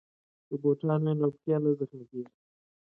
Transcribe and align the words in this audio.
که 0.47 0.53
بوټان 0.61 1.01
وي 1.05 1.13
نو 1.19 1.27
پښې 1.33 1.55
نه 1.63 1.71
زخمي 1.79 2.05
کیږي. 2.11 2.31